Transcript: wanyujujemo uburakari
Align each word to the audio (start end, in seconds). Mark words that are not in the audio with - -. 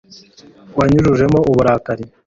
wanyujujemo 0.77 1.39
uburakari 1.51 2.03